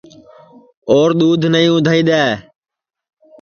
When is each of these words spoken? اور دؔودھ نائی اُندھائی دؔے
اور 0.91 1.09
دؔودھ 1.19 1.45
نائی 1.51 1.67
اُندھائی 1.71 2.01
دؔے 2.07 2.25